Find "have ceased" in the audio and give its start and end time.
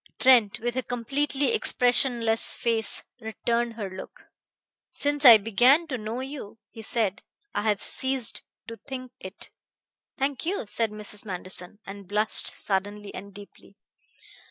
7.69-8.41